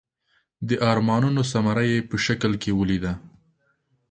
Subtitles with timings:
[0.67, 3.13] د ارمانونو ثمره یې په شکل کې ولیده.